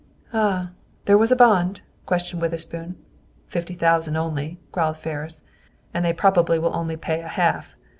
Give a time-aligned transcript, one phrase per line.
[0.33, 0.71] "Ah!
[1.05, 2.95] There was a bond?" questioned Witherspoon.
[3.45, 5.43] "Fifty thousand, only," growled Ferris,
[5.93, 7.75] "and they probably will only pay a half.